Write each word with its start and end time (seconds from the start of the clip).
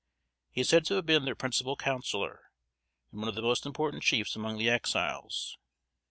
He 0.49 0.61
is 0.61 0.69
said 0.69 0.83
to 0.85 0.95
have 0.95 1.05
been 1.05 1.25
their 1.25 1.35
principal 1.35 1.75
counselor, 1.75 2.49
and 3.11 3.19
one 3.19 3.29
of 3.29 3.35
the 3.35 3.43
most 3.43 3.67
important 3.67 4.01
chiefs 4.01 4.35
among 4.35 4.57
the 4.57 4.67
Exiles. 4.67 5.59